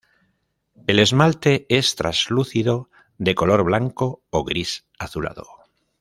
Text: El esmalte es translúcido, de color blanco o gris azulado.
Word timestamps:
El 0.87 0.97
esmalte 0.97 1.67
es 1.69 1.95
translúcido, 1.95 2.89
de 3.19 3.35
color 3.35 3.61
blanco 3.63 4.23
o 4.31 4.43
gris 4.43 4.87
azulado. 4.97 5.45